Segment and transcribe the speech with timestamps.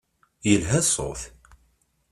[0.47, 1.21] Yelha ṣṣut.